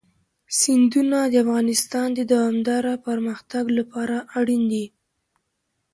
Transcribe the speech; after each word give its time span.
سیندونه 0.59 1.19
د 1.27 1.33
افغانستان 1.45 2.07
د 2.15 2.19
دوامداره 2.31 2.93
پرمختګ 3.07 3.65
لپاره 3.79 4.17
اړین 4.37 4.63
دي. 4.71 4.85